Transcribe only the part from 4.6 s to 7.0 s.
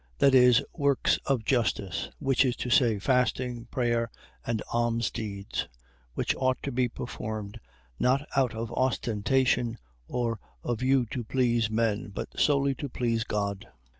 almsdeeds; which ought to be